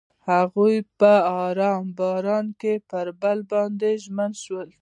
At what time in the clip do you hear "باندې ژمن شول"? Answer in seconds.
3.51-4.69